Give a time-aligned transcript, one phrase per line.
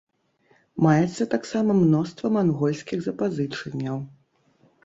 [0.85, 3.97] Маецца таксама мноства мангольскіх запазычанняў.